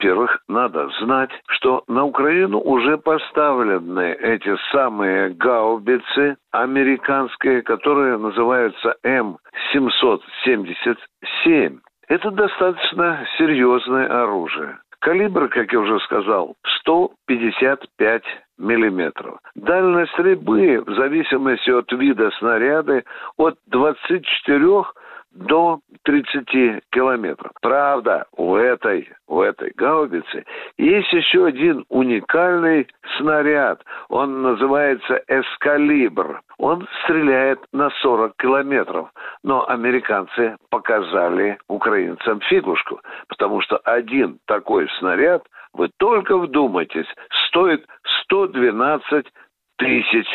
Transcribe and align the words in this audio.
Во-первых, 0.00 0.38
надо 0.46 0.88
знать, 1.00 1.32
что 1.48 1.82
на 1.88 2.04
Украину 2.04 2.60
уже 2.60 2.98
поставлены 2.98 4.12
эти 4.12 4.56
самые 4.70 5.30
гаубицы 5.30 6.36
американские, 6.52 7.62
которые 7.62 8.16
называются 8.16 8.94
М777. 9.04 11.80
Это 12.06 12.30
достаточно 12.30 13.26
серьезное 13.38 14.22
оружие. 14.22 14.78
Калибр, 15.00 15.48
как 15.48 15.72
я 15.72 15.80
уже 15.80 15.98
сказал, 16.00 16.54
155 16.80 18.22
миллиметров. 18.58 19.38
Дальность 19.56 20.12
стрельбы, 20.12 20.80
в 20.86 20.94
зависимости 20.94 21.70
от 21.70 21.90
вида 21.92 22.30
снаряда, 22.38 23.02
от 23.36 23.56
24 23.66 24.84
до 25.38 25.80
30 26.04 26.82
километров. 26.90 27.52
Правда, 27.60 28.26
у 28.36 28.56
этой, 28.56 29.08
у 29.26 29.40
этой 29.40 29.72
гаубицы 29.76 30.44
есть 30.76 31.12
еще 31.12 31.46
один 31.46 31.84
уникальный 31.88 32.88
снаряд. 33.16 33.82
Он 34.08 34.42
называется 34.42 35.22
«Эскалибр». 35.28 36.40
Он 36.58 36.88
стреляет 37.04 37.60
на 37.72 37.90
40 38.02 38.34
километров. 38.36 39.10
Но 39.44 39.68
американцы 39.68 40.56
показали 40.70 41.58
украинцам 41.68 42.40
фигушку, 42.40 43.00
потому 43.28 43.60
что 43.60 43.76
один 43.84 44.38
такой 44.46 44.88
снаряд, 44.98 45.44
вы 45.72 45.90
только 45.98 46.36
вдумайтесь, 46.36 47.06
стоит 47.46 47.86
112 48.24 49.26
тысяч 49.76 50.26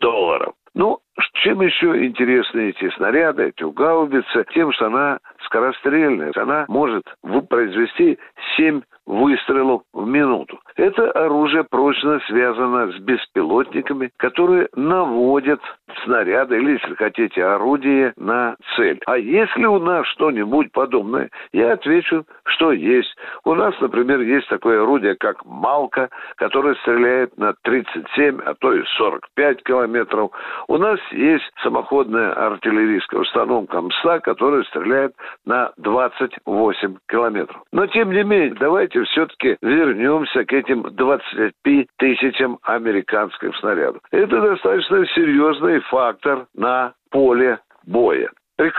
долларов. 0.00 0.54
Ну, 0.74 0.98
чем 1.42 1.60
еще 1.62 2.04
интересны 2.04 2.70
эти 2.70 2.90
снаряды, 2.96 3.48
эти 3.48 3.64
гаубицы? 3.64 4.44
Тем, 4.54 4.72
что 4.72 4.86
она 4.86 5.18
скорострельная. 5.44 6.32
Она 6.36 6.64
может 6.68 7.02
произвести 7.48 8.18
7 8.56 8.82
выстрелов 9.06 9.82
в 9.92 10.06
минуту. 10.06 10.60
Это 10.76 11.10
оружие 11.10 11.64
прочно 11.64 12.20
связано 12.28 12.92
с 12.92 12.98
беспилотниками, 13.00 14.10
которые 14.16 14.68
наводят 14.76 15.60
снаряды 16.04 16.56
или, 16.58 16.72
если 16.72 16.94
хотите, 16.94 17.44
орудие 17.44 18.12
на 18.16 18.56
цель. 18.76 19.00
А 19.06 19.18
если 19.18 19.64
у 19.64 19.80
нас 19.80 20.06
что-нибудь 20.08 20.70
подобное, 20.70 21.28
я 21.52 21.72
отвечу, 21.72 22.24
что 22.60 22.72
есть. 22.72 23.16
У 23.44 23.54
нас, 23.54 23.74
например, 23.80 24.20
есть 24.20 24.48
такое 24.48 24.82
орудие, 24.82 25.16
как 25.16 25.44
«Малка», 25.46 26.10
которое 26.36 26.74
стреляет 26.76 27.36
на 27.38 27.54
37, 27.62 28.40
а 28.44 28.54
то 28.54 28.74
и 28.74 28.84
45 28.98 29.62
километров. 29.64 30.30
У 30.68 30.76
нас 30.76 31.00
есть 31.10 31.50
самоходная 31.62 32.32
артиллерийская 32.32 33.20
установка 33.20 33.80
МСА, 33.80 34.20
которая 34.20 34.62
стреляет 34.64 35.14
на 35.46 35.72
28 35.78 36.96
километров. 37.08 37.62
Но, 37.72 37.86
тем 37.86 38.12
не 38.12 38.22
менее, 38.24 38.54
давайте 38.60 39.02
все-таки 39.04 39.56
вернемся 39.62 40.44
к 40.44 40.52
этим 40.52 40.82
25 40.82 41.86
тысячам 41.96 42.58
американских 42.62 43.56
снарядов. 43.56 44.02
Это 44.10 44.38
достаточно 44.38 45.06
серьезный 45.06 45.80
фактор 45.80 46.46
на 46.54 46.92
поле 47.10 47.58
боя. 47.86 48.30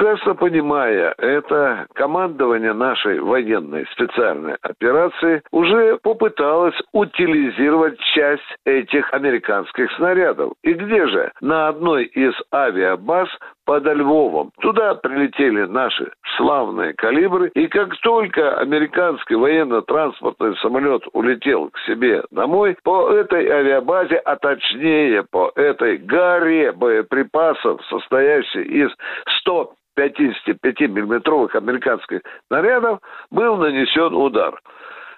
Прекрасно 0.01 0.33
понимая 0.33 1.13
это, 1.19 1.85
командование 1.93 2.73
нашей 2.73 3.19
военной 3.19 3.85
специальной 3.91 4.55
операции 4.63 5.43
уже 5.51 5.99
попыталось 6.01 6.73
утилизировать 6.91 7.99
часть 8.15 8.41
этих 8.65 9.13
американских 9.13 9.91
снарядов. 9.97 10.53
И 10.63 10.73
где 10.73 11.05
же? 11.05 11.31
На 11.39 11.67
одной 11.67 12.05
из 12.05 12.33
авиабаз 12.51 13.29
подо 13.65 13.93
Львовом. 13.93 14.51
Туда 14.61 14.95
прилетели 14.95 15.65
наши 15.65 16.11
славные 16.37 16.93
калибры, 16.93 17.49
и 17.49 17.67
как 17.67 17.95
только 17.97 18.57
американский 18.57 19.35
военно-транспортный 19.35 20.55
самолет 20.57 21.03
улетел 21.13 21.69
к 21.69 21.79
себе 21.79 22.23
домой, 22.31 22.77
по 22.83 23.11
этой 23.11 23.47
авиабазе, 23.49 24.17
а 24.17 24.35
точнее 24.35 25.23
по 25.31 25.51
этой 25.55 25.97
горе 25.97 26.71
боеприпасов, 26.71 27.81
состоящей 27.85 28.63
из 28.63 28.91
100 29.41 29.73
55-миллиметровых 29.97 31.53
американских 31.55 32.21
снарядов 32.47 32.99
был 33.29 33.57
нанесен 33.57 34.15
удар. 34.15 34.57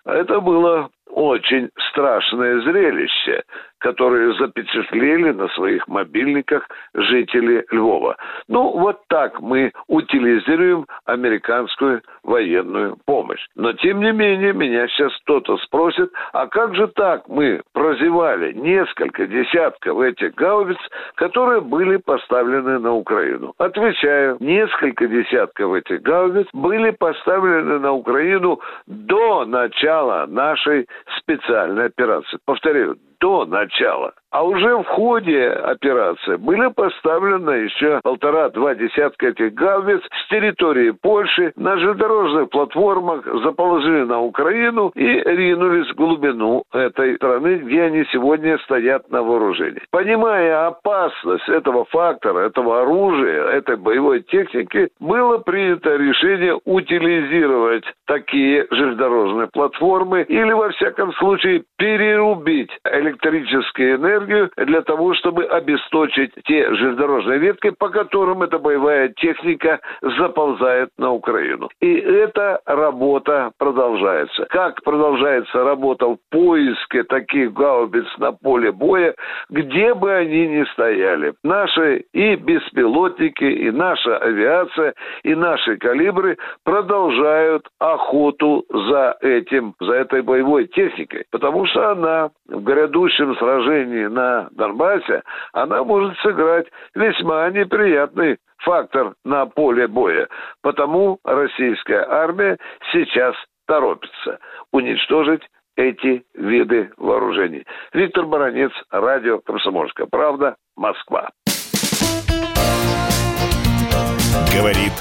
Это 0.05 0.39
было 0.39 0.89
очень 1.13 1.69
страшное 1.89 2.59
зрелище, 2.61 3.43
которое 3.83 4.33
запечатлели 4.35 5.31
на 5.31 5.49
своих 5.49 5.87
мобильниках 5.89 6.67
жители 6.93 7.65
Львова. 7.69 8.15
Ну, 8.47 8.71
вот 8.79 9.01
так 9.09 9.41
мы 9.41 9.73
утилизируем 9.87 10.87
американскую 11.05 12.01
военную 12.23 12.97
помощь. 13.05 13.45
Но, 13.55 13.73
тем 13.73 13.99
не 13.99 14.13
менее, 14.13 14.53
меня 14.53 14.87
сейчас 14.87 15.11
кто-то 15.23 15.57
спросит, 15.57 16.09
а 16.31 16.47
как 16.47 16.75
же 16.75 16.87
так 16.87 17.27
мы 17.27 17.61
прозевали 17.73 18.53
несколько 18.53 19.27
десятков 19.27 19.99
этих 19.99 20.33
гаубиц, 20.35 20.79
которые 21.15 21.59
были 21.59 21.97
поставлены 21.97 22.79
на 22.79 22.93
Украину? 22.93 23.53
Отвечаю, 23.57 24.37
несколько 24.39 25.07
десятков 25.07 25.73
этих 25.73 26.01
гаубиц 26.03 26.47
были 26.53 26.91
поставлены 26.91 27.79
на 27.79 27.91
Украину 27.91 28.61
до 28.87 29.43
начала 29.43 30.25
нашей 30.25 30.87
специальной 31.17 31.87
операции. 31.87 32.37
Повторяю, 32.45 32.95
до 33.19 33.45
начала. 33.45 33.72
Coachella. 33.73 34.11
А 34.33 34.41
уже 34.43 34.75
в 34.77 34.85
ходе 34.85 35.47
операции 35.47 36.37
были 36.37 36.67
поставлены 36.71 37.51
еще 37.65 37.99
полтора-два 38.01 38.73
десятка 38.73 39.27
этих 39.27 39.53
гаубиц 39.53 40.01
с 40.01 40.27
территории 40.27 40.89
Польши 40.89 41.53
на 41.55 41.77
железнодорожных 41.77 42.49
платформах, 42.49 43.23
заположили 43.43 44.05
на 44.05 44.21
Украину 44.21 44.91
и 44.95 45.05
ринулись 45.05 45.87
в 45.91 45.95
глубину 45.95 46.63
этой 46.73 47.15
страны, 47.17 47.57
где 47.57 47.83
они 47.83 48.05
сегодня 48.11 48.57
стоят 48.63 49.07
на 49.11 49.21
вооружении. 49.21 49.83
Понимая 49.91 50.65
опасность 50.65 51.47
этого 51.47 51.85
фактора, 51.85 52.47
этого 52.47 52.81
оружия, 52.81 53.49
этой 53.49 53.77
боевой 53.77 54.21
техники, 54.21 54.89
было 54.99 55.37
принято 55.37 55.95
решение 55.95 56.59
утилизировать 56.65 57.85
такие 58.07 58.65
железнодорожные 58.71 59.49
платформы 59.53 60.23
или, 60.23 60.53
во 60.53 60.69
всяком 60.69 61.13
случае, 61.13 61.65
перерубить 61.77 62.71
электрическую 62.83 63.99
энергию 64.23 64.51
для 64.57 64.81
того, 64.81 65.13
чтобы 65.15 65.45
обесточить 65.45 66.31
те 66.45 66.73
железнодорожные 66.73 67.39
ветки, 67.39 67.71
по 67.71 67.89
которым 67.89 68.43
эта 68.43 68.59
боевая 68.59 69.09
техника 69.09 69.79
заползает 70.01 70.89
на 70.97 71.11
Украину. 71.11 71.69
И 71.81 71.93
эта 71.93 72.59
работа 72.65 73.51
продолжается. 73.57 74.45
Как 74.49 74.81
продолжается 74.83 75.63
работа 75.63 76.07
в 76.07 76.17
поиске 76.31 77.03
таких 77.03 77.53
гаубиц 77.53 78.05
на 78.17 78.31
поле 78.31 78.71
боя, 78.71 79.13
где 79.49 79.93
бы 79.93 80.11
они 80.11 80.47
ни 80.47 80.63
стояли. 80.73 81.33
Наши 81.43 82.05
и 82.13 82.35
беспилотники, 82.35 83.43
и 83.43 83.71
наша 83.71 84.17
авиация, 84.17 84.93
и 85.23 85.35
наши 85.35 85.77
калибры 85.77 86.37
продолжают 86.63 87.67
охоту 87.79 88.65
за 88.69 89.17
этим, 89.21 89.75
за 89.79 89.93
этой 89.93 90.21
боевой 90.21 90.67
техникой, 90.67 91.25
потому 91.31 91.65
что 91.65 91.91
она 91.91 92.29
в 92.47 92.63
грядущем 92.63 93.35
сражении 93.37 94.05
на 94.13 94.47
Донбассе, 94.51 95.23
она 95.51 95.83
может 95.83 96.17
сыграть 96.19 96.67
весьма 96.95 97.49
неприятный 97.49 98.37
фактор 98.59 99.15
на 99.25 99.45
поле 99.45 99.87
боя. 99.87 100.27
Потому 100.61 101.19
российская 101.23 102.05
армия 102.07 102.57
сейчас 102.91 103.35
торопится 103.67 104.39
уничтожить 104.71 105.41
эти 105.75 106.23
виды 106.35 106.91
вооружений. 106.97 107.65
Виктор 107.93 108.25
Баранец, 108.25 108.71
радио 108.91 109.39
«Комсомольская 109.39 110.07
правда», 110.09 110.55
Москва. 110.75 111.29
Говорит 114.55 114.93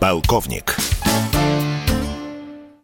полковник. 0.00 0.93